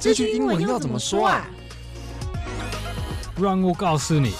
[0.00, 1.46] 这句英文要怎么说啊？
[3.38, 4.32] 让我告诉你。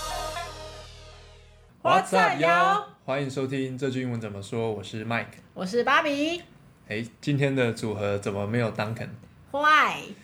[1.82, 2.84] What's up, yo？
[3.04, 4.72] 欢迎收听这句英文怎么说。
[4.72, 6.40] 我是 Mike，我是芭比。
[6.88, 10.14] 哎，今天的组合怎么没有 Duncan？Why？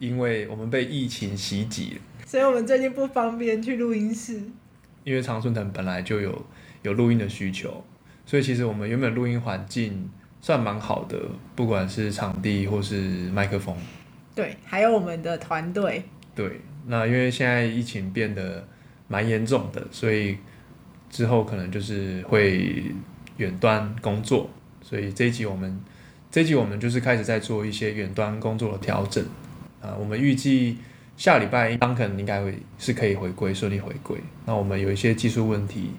[0.00, 4.42] 因为我们被疫情袭击了，所以我们最近不方便去录音室。
[5.04, 6.44] 因为常春藤本来就有
[6.82, 7.84] 有录音的需求，
[8.26, 10.10] 所以其实我们原本录音环境
[10.40, 11.16] 算蛮好的，
[11.54, 12.96] 不管是场地或是
[13.30, 13.76] 麦克风。
[14.34, 16.02] 对，还有我们的团队。
[16.34, 18.66] 对，那因为现在疫情变得
[19.08, 20.38] 蛮严重的，所以
[21.10, 22.84] 之后可能就是会
[23.36, 24.48] 远端工作，
[24.80, 25.78] 所以这一集我们
[26.30, 29.22] 这一集我们就是开始在做一些远端工作的调整
[29.82, 29.94] 啊。
[29.98, 30.78] 我们预计
[31.16, 34.16] 下礼拜 Duncan 应该会是可以回归，顺利回归。
[34.46, 35.90] 那我们有一些技术问题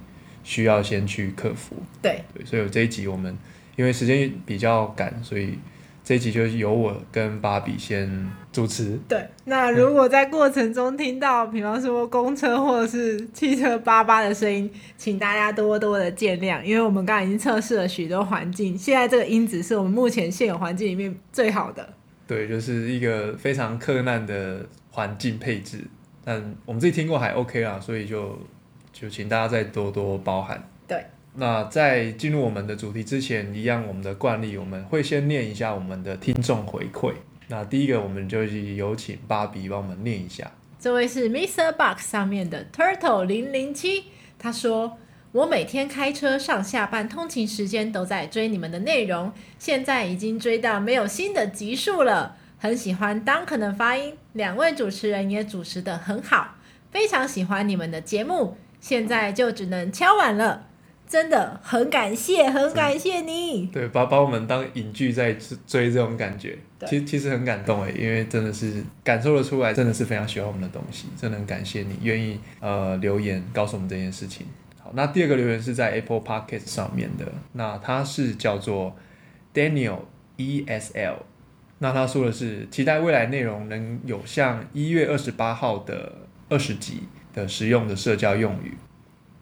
[0.43, 1.75] 需要先去克服。
[2.01, 3.37] 对对，所以这一集我们
[3.75, 5.59] 因为时间比较赶，所以。
[6.03, 8.99] 这一集就是由我跟芭比先主持。
[9.07, 21.87] 对，那如果在过程中听到，比方说公车或者是汽车叭叭的声音，请大家多多的见谅，因为我们刚刚已经测试了许多环境，现在这个音质是我们目前现有环境里面最好的。
[22.25, 25.79] 对，就是一个非常克难的环境配置，
[26.25, 28.39] 但我们自己听过还 OK 啦，所以就
[28.91, 30.67] 就请大家再多多包涵。
[31.33, 37.13] 那在进入我们的主题之前，一样我们的惯例，我们会先念一下我们的听众回馈。
[37.47, 40.51] 那第一个，我们就有请芭比帮我们念一下。
[40.79, 41.71] 这位是 Mr.
[41.73, 44.05] Box 上面的 Turtle 零零七，
[44.39, 44.97] 他说
[45.31, 52.35] ：“我每天开车上下班通勤时间都在追你们的内容，现在已经追到没有新的集数了。
[52.57, 56.55] 很喜欢 Duncan 的发音，两位主持人也主持得很好，
[56.91, 58.57] 非常喜欢你们的节目。
[58.79, 60.67] 现在就只能敲碗了。”
[61.11, 63.65] 真的很感谢，很感谢你。
[63.65, 65.33] 对，把把我们当影剧在
[65.67, 74.47] 追这种感觉，其实其实很感动诶，因为真的是感受得出来，真的是非常喜欢我们的东西，真的很感谢你愿意呃留言告诉我们这件事情。
[74.81, 78.95] 好，那第二个留言是在 Apple Podcast 上面的，那他是叫做
[79.53, 79.99] Daniel
[80.37, 81.25] E S L，
[81.79, 86.13] 那他说的是期待未来内容能有像一月二十八号的
[86.47, 87.03] 二十集
[87.33, 88.73] 的实用的社交用语。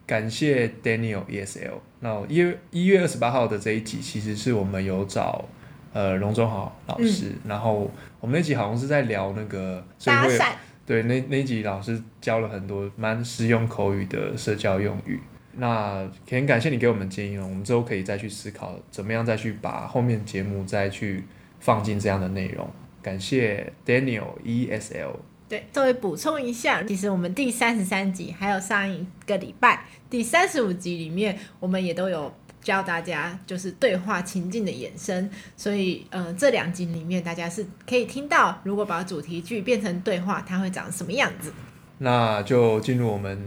[0.10, 1.74] 感谢 Daniel ESL。
[2.00, 5.46] 那一月一月二十八号的这一集，其实是我们有找
[5.94, 10.54] 呃龙中豪老师，嗯，然后我们那集好像是在聊那个搭讪，
[10.84, 15.20] 对，那那集老师教了很多蛮实用口语的社交用语。
[15.54, 21.24] 那很感谢你给我们建议，我们之后可以再去思考怎么样再去把后面节目再去
[21.60, 22.68] 放进这样的内容。
[23.04, 25.12] 感谢 Daniel ESL。
[25.50, 35.28] 对，作为补充一下，其实我们第三十三集还有上一个礼拜第三十五集里面，我们也都有教大家就是对话情境的衍生，
[35.58, 41.52] 所以呃这两集里面大家是可以听到，如果把主题句变成对话，它会长什么样子。
[41.98, 43.38] 那就进入我们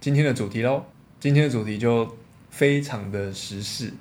[0.00, 0.84] 今天的主题喽。
[1.20, 2.16] 今天的主题就
[2.50, 3.92] 非常的时事，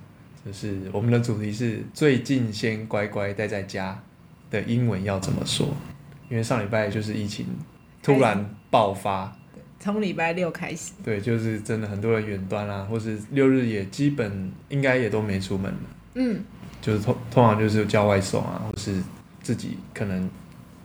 [0.44, 4.02] 就是我们的主题是最近先乖乖待在家
[4.50, 5.68] 的英文要怎么说。
[6.30, 7.46] 因为上礼拜就是疫情
[8.04, 9.36] 突然爆发，
[9.80, 15.80] 从礼拜六开始，对，就是真的很多人远端啦、啊，或是六日也基本应该也都没出门了，
[16.14, 16.44] 嗯，
[16.82, 19.02] 就是通通常就是叫外送啊，或是
[19.42, 20.30] 自己可能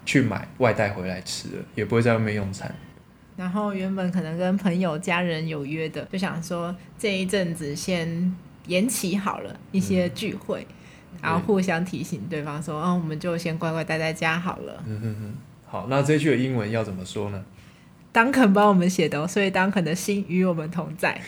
[0.07, 2.75] 去买外带回来吃了，也不会在外面用餐。
[3.37, 8.35] 然后原本可能跟朋友家人有约的，就想说这一阵子先
[8.67, 10.67] 延期好了一些聚会。
[10.69, 10.75] 嗯
[11.23, 14.83] 然后互相提醒对方说，哦，我们就先乖乖待在家好了。
[14.87, 15.35] 嗯哼哼，
[15.67, 17.45] 好，那这句的英文要怎么说呢？
[18.13, 21.21] 当肯帮我们写的、哦，所以当肯的心与我们同在。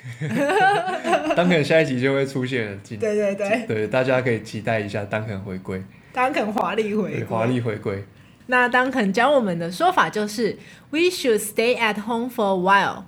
[1.35, 5.83] 当肯下一集就会出现，对对对对，大家可以期待一下当肯回归，
[6.13, 8.05] 当肯华丽回归，华丽回归。
[8.47, 10.57] 那当肯教我们的说法就是
[10.91, 13.03] ，We should stay at home for a while。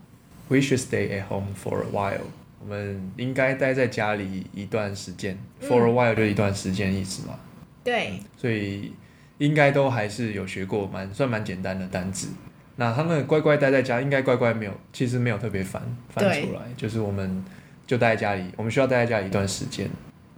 [0.48, 2.22] We should stay at home for a while。
[2.68, 7.34] 我们应该待在家里一段时间，嗯，for a while 就一段时间意思嘛。
[7.82, 8.92] 对，所以
[9.38, 12.28] 应该都还是有学过蛮算蛮简单的单字。
[12.76, 17.42] 那他们乖乖待在家，应该乖乖没有，其实没有特别翻翻出来，就是我们
[17.86, 19.88] 就待在家里，我们需要待在家里一段时间。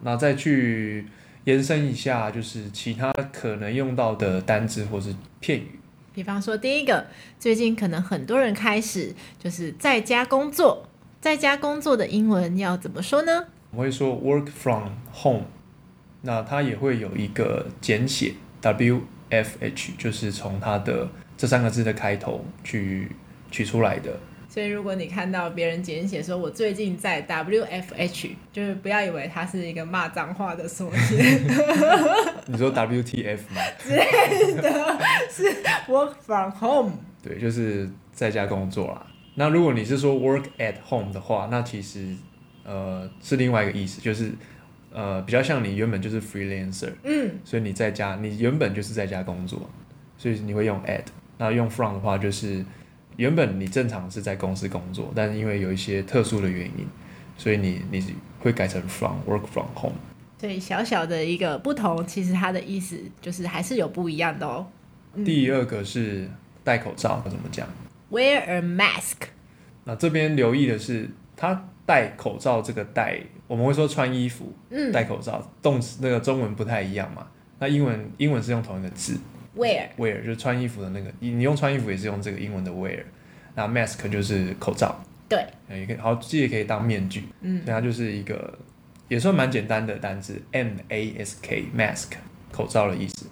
[0.02, 1.04] 那再去
[1.46, 5.80] 延伸一下，就是其他可能用到的单字或是片语。
[6.14, 7.08] 比方说，第一个，
[7.40, 9.12] 最近可能很多人开始
[9.42, 10.86] 就是在家工作。
[11.20, 13.44] 在家工作的英文要怎么说呢？
[13.72, 15.44] 我会说 work from home，
[16.22, 18.32] 那它也会有一个简写
[18.62, 21.06] W F H，就是从它的
[21.36, 23.14] 这三个字的开头去
[23.50, 24.18] 取出来的。
[24.48, 31.38] 所以如果你看到别人简写说我最近在 WFH，就是不要以为它是一个骂脏话的缩写。
[32.48, 33.60] 你说 WTF 吗？
[33.78, 34.98] 之类的，
[35.30, 35.44] 是
[35.86, 36.92] Work from Home。
[37.22, 39.06] 对，就是在家工作啦。
[39.34, 42.14] 那如果你是说 Work at Home 的话，那其实
[42.64, 44.32] 呃是另外一个意思，就是
[44.92, 49.70] 呃比较像你原本就是 freelancer，嗯，所以你在家，你原本就是在家工作，
[50.18, 51.04] 所以你会用 at。
[51.38, 52.64] 那用 from 的话，就是
[53.16, 56.86] 原本你正常是在公司工作，但是因为有一些特殊的原因，
[57.38, 59.96] 所以你你会改成 from work from home。
[60.38, 64.66] 对，小小的一个不同，其实它的意思就是还是有不一样的哦。
[65.14, 66.28] 嗯、第二个是
[66.62, 67.66] 戴口罩，怎么讲
[68.10, 69.28] ？Wear a mask。
[69.84, 77.26] 那这边留意的是，他戴口罩这个戴，我们会说穿衣服，嗯，戴口罩，动词那个中文不太一样嘛。
[77.58, 79.18] 那英文英文是用同一个字。
[79.56, 83.02] wear wear 就是穿衣服的那个，你你用穿衣服也是用这个英文的 wear，
[83.56, 88.56] 那 mask 就是口罩，对，也可以，好，记也可以当面具，嗯，所以它就是一个
[89.08, 92.12] 也算蛮简单的单字，M A S K mask
[92.52, 93.26] 口罩的意思。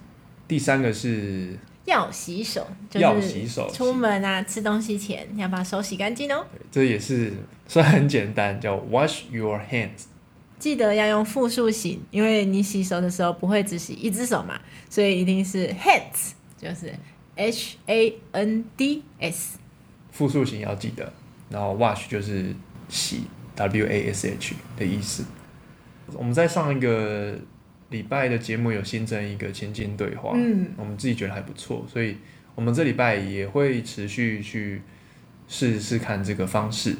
[0.48, 1.56] 第三个是
[1.88, 6.44] 要洗手，要洗手，出门啊吃东西前要把手洗干净哦。
[6.70, 7.32] 这也是
[7.66, 10.04] 算很简单，叫 wash your hands。
[10.58, 16.92] 记得要用复数型，因为你洗手的时候不会只洗一只手嘛，所以一定是 hands，就是
[17.36, 19.56] H A N D S。
[20.10, 21.10] 复数型要记得，
[21.48, 22.54] 然后 wash 就是
[22.90, 23.22] 洗
[23.56, 25.24] W A S H 的意思。
[26.12, 27.38] 我们在上一个
[27.90, 32.16] 礼拜的节目有新增一个情境对话，嗯，我们自己觉得还不错，所以
[32.54, 34.82] 我们这礼拜也会持续去
[35.48, 36.96] 试试看这个方式。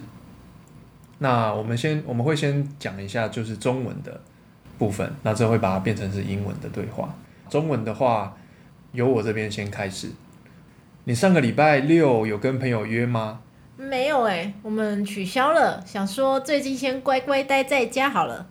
[1.18, 4.20] 那我们先，我们会先讲一下就是中文的
[4.78, 7.14] 部分，那这会把它变成是英文的对话。
[7.50, 8.36] 中文的话，
[8.92, 10.10] 由我这边先开始。
[11.04, 13.40] 你上个礼拜六有跟朋友约吗？
[13.76, 18.46] 没有欸，我们取消了，想说最近先乖乖待在家好了。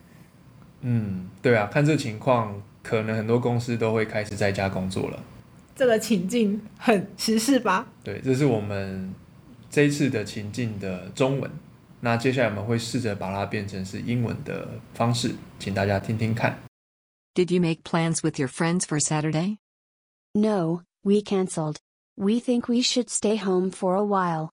[0.81, 5.22] 嗯，对啊，看这情况，可能很多公司都会开始在家工作了。
[5.74, 7.86] 这个情境很时事吧？
[8.04, 9.14] 对，这是我们
[9.70, 11.50] 这一次的情境的中文。
[12.00, 16.58] 那接下来我们会试着把它变成是英文的方式，请大家听听看。
[17.34, 19.58] Did you make plans with your friends for Saturday?
[20.34, 21.76] No, we canceled.
[22.16, 24.50] We think we should stay home for a while.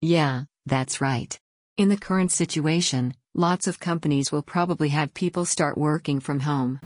[0.00, 1.36] Yeah, that's right.
[1.76, 6.79] In the current situation, lots of companies will probably have people start working from home.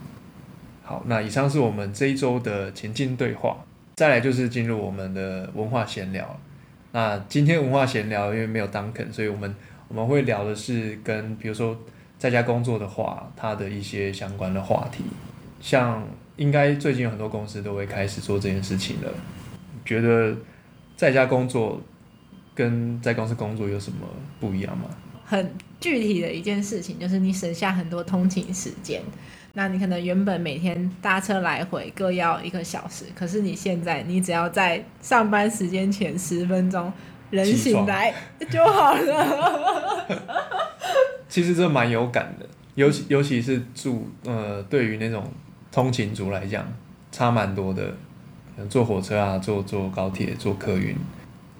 [0.83, 3.57] 好，那以上是我们这一周的前进对话，
[3.95, 6.39] 再来就是进入我们的文化闲聊。
[6.91, 9.55] 那今天文化闲聊，因为没有 Duncan，所以我们
[9.87, 11.77] 我们会聊的是跟比如说
[12.17, 15.03] 在家工作的话，它的一些相关的话题。
[15.61, 16.03] 像
[16.37, 19.11] 应该最近有很多公司都会开始做这件事情了。
[19.85, 20.35] 觉得
[20.95, 21.79] 在家工作
[22.55, 24.07] 跟在公司工作有什么
[24.39, 24.85] 不一样吗？
[25.29, 28.99] 很具体的一件事情，就是你省下很多通勤时间。
[29.53, 36.91] 那你可能原本每天搭车来回各要一个小时，可是你现在你只要在上班时间前十分钟
[37.29, 38.11] 人醒来
[38.49, 40.07] 就好了。
[41.29, 45.31] 其实这蛮有感的，尤其尤其是住呃，对于那种
[45.71, 46.65] 通勤族来讲，
[47.11, 47.95] 差蛮多的。
[48.67, 50.95] 坐火车啊，坐坐高铁，坐客运，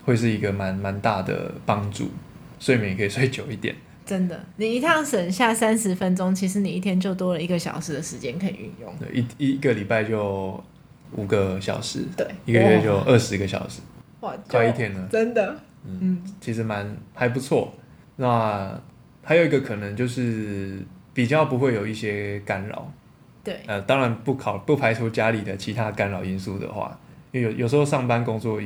[0.04, 2.10] 会是一个蛮蛮大的帮助。
[2.60, 3.76] 睡眠也可以睡久一点。
[4.06, 8.92] 真的，你一趟省下三十分钟，其实你一天就多了一个小时的时间可以运用。
[8.98, 10.64] 对，一一个礼拜就
[11.12, 13.82] 五个小时，对，一个月就二十个小时，
[14.22, 15.08] 哇，快一天了。
[15.12, 15.56] 真的，
[15.86, 17.72] 嗯，嗯其实蛮还不错。
[18.16, 18.82] 那
[19.24, 20.80] 还有一个可能就是
[21.14, 22.92] 比较不会有一些干扰。
[23.44, 27.00] 对，呃，当然不考不排除家里的其他干扰因素的话，
[27.32, 28.60] 因为有有时候上班工作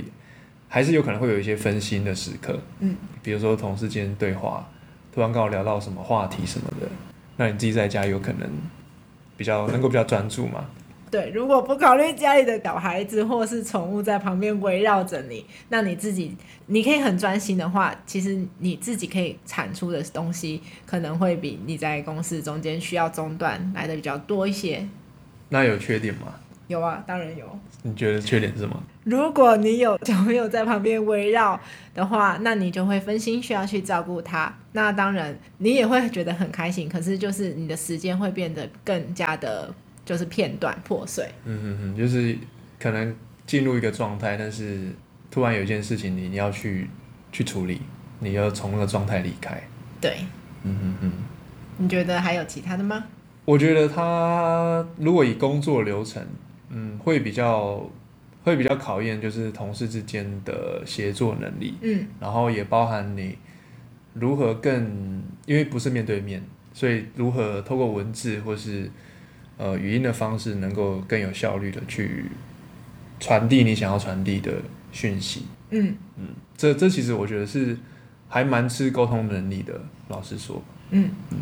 [0.73, 2.59] 还是有可能会有一些分心的时刻。
[2.79, 4.67] 嗯，比如说同事间对话。
[5.13, 6.87] 突然跟我聊到什么话题什么的，
[7.37, 8.49] 那你自己在家有可能
[9.37, 10.65] 比较能够比较专注吗？
[11.11, 24.83] 对，如果不考虑家里的小孩子或是宠物在旁边围绕着你，那你自己你可以很专心的话，其实你自己可以产出的东西可能会比你在公司中间需要中断来的比较多一些。
[25.49, 26.33] 那有缺点吗？
[26.67, 27.45] 有啊，当然有。
[27.81, 28.81] 你觉得缺点是什么？
[29.03, 31.59] 如果你有小朋友在旁边围绕
[31.93, 34.53] 的话，那你就会分心，需要去照顾他。
[34.71, 39.73] 那当然，你也会觉得很开心，可是就是你的时间会变得更加的，
[40.05, 41.25] 就是片段破碎。
[41.45, 42.37] 嗯嗯嗯，就是
[42.79, 43.13] 可能
[43.45, 44.87] 进入一个状态，但是
[45.29, 46.89] 突然有一件事情你你要去
[47.31, 47.81] 去处理，
[48.19, 49.61] 你要从那个状态离开。
[49.99, 50.19] 对，
[50.63, 51.11] 嗯嗯嗯。
[51.77, 53.03] 你觉得还有其他的吗？
[53.45, 56.25] 我觉得他如果以工作流程，
[56.73, 57.89] 嗯，会比较
[58.43, 63.37] 会比较考验就是同事之间的协作能力，嗯，然后也包含你
[64.13, 68.89] 如何更，因为不是面对面，所以如何透过文字或是
[69.57, 72.25] 呃语音的方式，能够更有效率的去
[73.19, 74.51] 传递你想要传递的
[74.91, 75.95] 讯息，嗯。
[76.17, 76.27] 嗯，
[76.57, 77.77] 这这其实我觉得是
[78.27, 80.61] 还蛮吃沟通能力的，老实说，
[80.91, 81.09] 嗯。
[81.31, 81.37] 嗯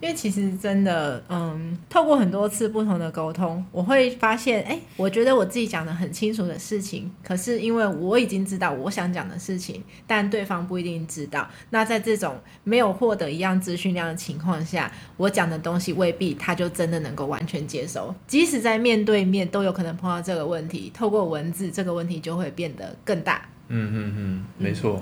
[0.00, 11.48] 因为其实真的，嗯，透过很多次不同的沟通，我会发现，哎，我觉得我自己讲的很清楚的事情，可是因为我已经知道我想讲的事情，但对方不一定知道。
[11.70, 18.14] 那在这种没有获得一样资讯量的情况下，我讲的东西未必他就真的能够完全接收。
[18.26, 20.92] 即使在面对面，都有可能碰到这个问题。
[20.94, 23.48] 透过文字，这个问题就会变得更大。
[23.68, 25.00] 嗯嗯嗯，没错，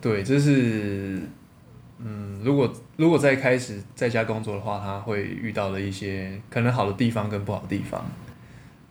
[0.00, 1.22] 对，这是。
[1.98, 8.04] 嗯，如果如果在开始在家工作的话，他会遇到的一些可能好的地方跟不好的地方。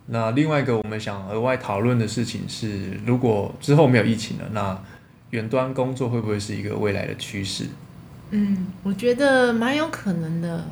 [0.08, 4.84] 那另外一个我们想额外讨论的事情是，如果之后没有疫情了，那
[5.30, 7.68] 远端工作会不会是一个未来的趋势？
[8.32, 10.66] 嗯，我觉得蛮有可能的，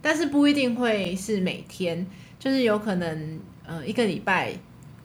[0.00, 2.06] 但是不一定会是每天，
[2.38, 4.52] 就是有可能呃一个礼拜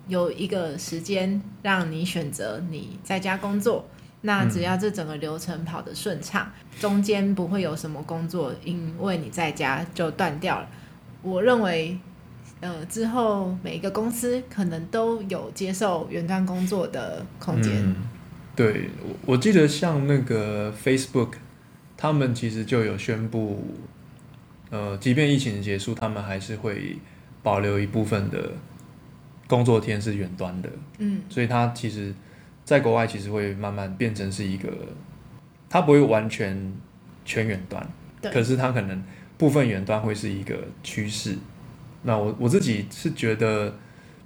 [0.07, 3.87] 有一个时间让你选择你在家工作。
[4.27, 10.67] 那只要这整个流程跑得顺畅，嗯、中间不会有什么工作因为你在家就断掉了。
[11.21, 11.97] 我认为，
[12.59, 17.73] 呃，之后每一个公司可能都有接受远端工作的空间。
[17.77, 17.95] 嗯、
[18.53, 18.89] 对，
[19.25, 21.35] 我记得像那个 Facebook，
[21.95, 23.63] 他们其实就有宣布，
[24.69, 26.97] 呃，即便疫情结束，他们还是会
[27.41, 28.51] 保留一部分的
[29.47, 30.69] 工作天是远端的。
[30.97, 32.13] 嗯，所以他其实。
[32.67, 34.69] 在国外其实会慢慢变成是一个，
[35.69, 36.73] 它不会完全
[37.23, 37.89] 全远端，
[38.21, 39.01] 对可是它可能
[39.37, 41.37] 部分远端会是一个趋势。
[42.03, 43.73] 那我我自己是觉得，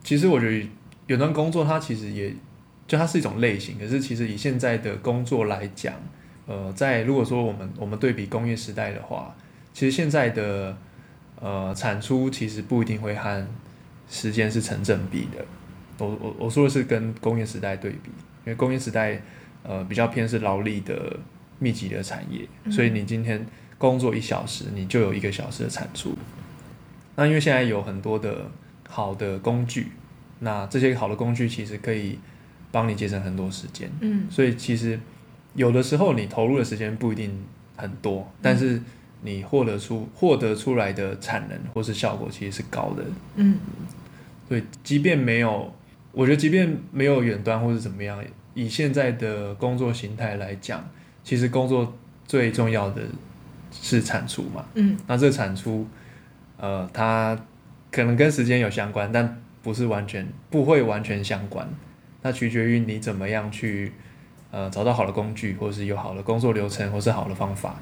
[0.03, 0.67] 其实我觉得
[1.05, 2.33] 远端工作它其实也
[2.87, 5.93] 就它是一种类型，可是其实以现在的工作来讲，
[6.47, 9.35] 呃，在如果说我们我们对比工业时代的话，
[9.71, 10.75] 其实现在的
[11.39, 13.47] 呃产出其实不一定会和
[14.09, 15.45] 时间是成正比的。
[15.99, 18.09] 我我我说的是跟工业时代对比。
[18.43, 19.21] 因为工业时代，
[19.63, 21.15] 呃，比较偏是劳力的
[21.59, 23.45] 密集的产业，嗯、所以你今天
[23.77, 26.17] 工作一小时，你就有一个小时的产出。
[27.15, 28.49] 那因为现在有很多的
[28.89, 29.91] 好的工具，
[30.39, 32.17] 那这些好的工具其实可以
[32.71, 33.91] 帮你节省很多时间。
[33.99, 34.99] 嗯，所以其实
[35.53, 37.45] 有的时候你投入的时间不一定
[37.75, 38.81] 很多，嗯、但是
[39.21, 43.03] 你获得出获得出来的产能或是效果其实是高的。
[43.35, 43.59] 嗯，
[44.47, 45.71] 所以即便没有。
[46.11, 50.87] 我觉得，即便没有远端或是怎么样，以现在的工作形态来讲，
[51.23, 51.93] 其实工作
[52.25, 53.01] 最重要的
[53.71, 54.65] 是产出嘛。
[54.73, 55.87] 嗯，那这个产出，
[56.57, 57.39] 呃，它
[57.91, 61.67] 可能跟时间有相关，但不是完全不会完全相关。
[62.21, 63.91] 那取决于你怎么样去，
[64.51, 67.79] 呃，找到好的工具，或是有好的工作流程，或是好的方法。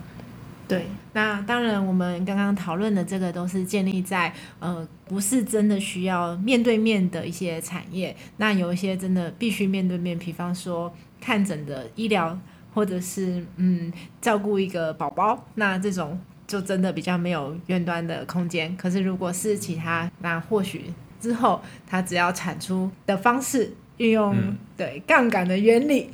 [0.69, 8.15] 对，那当然，我们刚刚讨论的这个都是建立在呃，不是真的需要面对面的一些产业。
[8.37, 12.39] 那有一些真的必须面对面，比方说看诊的医疗，
[12.71, 18.77] 或者是嗯照顾一个宝宝，那这种就真的比较没有远端的空间。
[18.77, 26.11] 可是如果是其他，那或许之后它只要产出的方式运用、嗯、对杠杆的原理。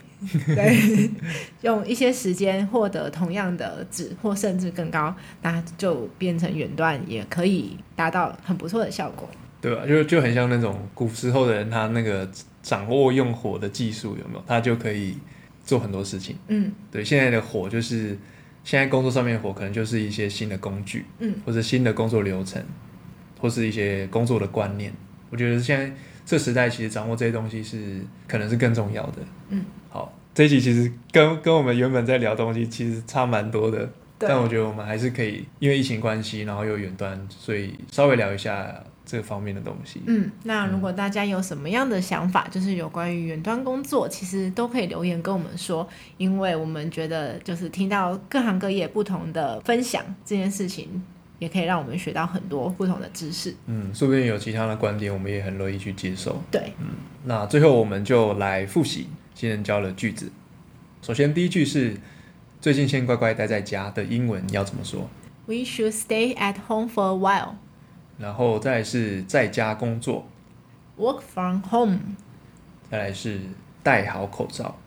[0.48, 1.10] 对，
[1.62, 9.30] 用一些时间获得同样的值，或甚至更高，那就变成远端，也可以达到很不错的效果。
[9.62, 9.84] 对吧？
[9.88, 12.30] 就就很像那种古时候的人，他那个
[12.62, 14.44] 掌握用火的技术有没有？
[14.46, 15.18] 他就可以
[15.64, 16.38] 做很多事情。
[16.50, 18.16] 嗯，对，现在的火就是
[18.64, 22.64] 现在工作上面的火，可能就是一些新的工具，嗯，或者新的工作流程，
[23.40, 24.94] 或是一些工作的观念。
[25.32, 25.92] 我觉得现在
[26.24, 29.18] 这时代其实掌握这些东西是可能是更重要的。
[29.50, 29.66] 嗯。
[30.36, 40.02] 好，这一集其实跟跟我们原本在聊东西其实差蛮多的，但我觉得我们还是可以，因为疫情关系，然后又远端，所以稍微聊一下这方面的东西。
[40.08, 45.88] 嗯，那如果大家有什么样的想法，嗯、就是有关于远端工作，其实都可以留言跟我们说，
[46.18, 51.02] 因为我们觉得就是听到各行各业不同的分享这件事情，
[51.40, 53.56] 也可以让我们学到很多不同的知识。
[53.68, 56.42] 嗯，说不定有其他的观点，我们也很乐意去接受。
[56.52, 56.88] 对，嗯，
[57.24, 59.08] 那最后我们就来复习。
[59.36, 60.32] 新人教的句子，
[61.02, 61.98] 首先第一句是
[62.62, 65.10] 最近先乖乖待在家的英文要怎么说
[65.46, 67.56] ？We should stay at home for a while。
[68.18, 70.26] 然后再来是在家工作
[70.98, 72.00] ，Work from home。
[72.90, 73.42] 再来是
[73.84, 74.80] 戴好口罩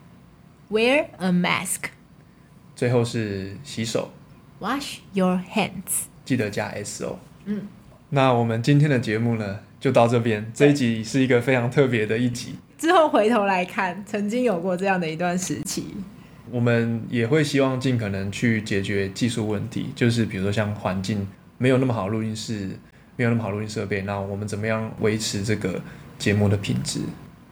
[0.71, 1.91] ，Wear a mask。
[2.75, 4.11] 最后是洗手
[4.61, 6.07] ，Wash your hands。
[6.25, 7.19] 记得加 S 哦。
[7.45, 7.67] 嗯，
[8.09, 12.55] 那我们今天的节目呢，就到这边，这一集是一个非常特别的一集。
[12.79, 15.95] 之后回头来看，曾经有过这样的一段时期。
[16.51, 21.27] 我们也会希望尽可能去解决技术问题，就是比如说像环境
[21.59, 22.71] 没有那么好，录音室
[23.17, 25.79] 没有那么好录音设备，那我们怎么样维持这个
[26.19, 27.01] 节目的品质？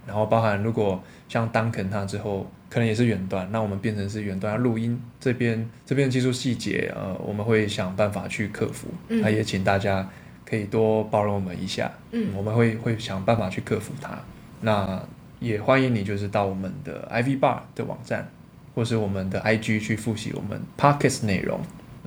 [0.06, 8.86] 然后包含如果像 Duncan 他之后可能也是远端，那我们变成是远端录音这边这边技术细节，呃，我们会想办法去克服。
[9.08, 10.08] 那、嗯、也请大家
[10.48, 14.16] 可以多包容我们一下，嗯，我们会会想办法去克服它。
[14.60, 15.02] 那
[15.40, 18.28] 也欢迎你就是到我们的 iV Bar 的网站。
[18.74, 21.58] 或是我们的 IG 去复习我们 Podcast 内容，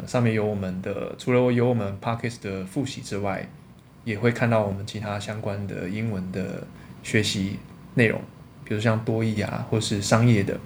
[0.05, 3.49] 上面有我们的，除了有我们 Podcast 的复习之外，
[4.03, 6.67] 也会看到我们其他相关的英文的
[7.01, 7.57] 学习
[7.95, 8.21] 内容，
[8.63, 10.59] 比如像多益啊，或是商业的。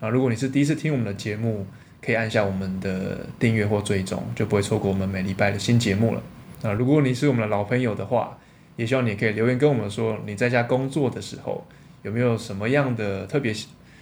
[0.00, 1.66] 啊，如果你是第一次听我们的节目，
[2.02, 6.22] 可以按下我们的订阅或追踪，就不会错过我们每礼拜的新节目了。
[6.62, 8.36] 啊，如果你是我们的老朋友的话，
[8.76, 11.66] 也希望你可以留言跟我们说，你在家工作的时候
[12.02, 13.54] 有没有什么样的特别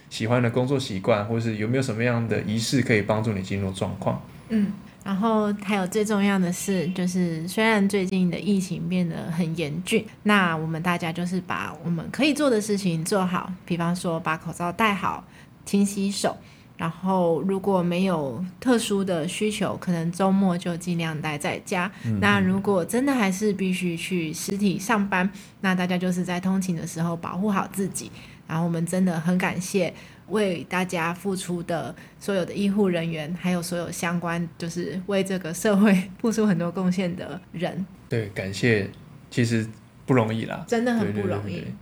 [0.09, 4.21] 喜欢的工作习惯，或是有没有什么样的仪式可以帮助你进入状况？
[4.49, 4.71] 嗯，
[5.03, 15.25] 然后还有最重要的是，就是虽然最近的疫情变得很严峻，那我们大家就是把我们可以做的事情做好，比方说把口罩戴好、
[15.65, 16.37] 勤洗手，
[16.77, 21.91] 然后如果没有特殊的需求，可能周末就尽量待在家。
[22.05, 22.19] 嗯。
[22.21, 25.29] 那如果真的还是必须去实体上班，
[25.61, 28.11] 那大家就是在通勤的时候保护好自己。
[28.47, 29.93] 然后我们真的很感谢
[30.29, 37.85] 为大家付出的所有的医护人员，还有所有相关就是为这个社会付出很多贡献的人。
[38.07, 38.89] 对，感谢，
[39.29, 39.67] 其实
[40.05, 41.55] 不容易啦，真的很不容易。
[41.55, 41.73] 对对对对。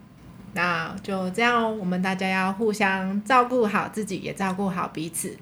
[0.56, 5.38] 那就这样，哦我们大家要互相照顾好自己，也照顾好彼此。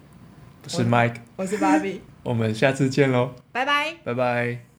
[0.63, 4.65] 我是 Mike，我是 Barbie，我们下次见喽，拜拜，拜拜。